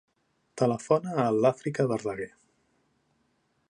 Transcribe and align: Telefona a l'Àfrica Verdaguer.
Telefona 0.61 1.13
a 1.25 1.27
l'Àfrica 1.43 1.87
Verdaguer. 1.93 2.31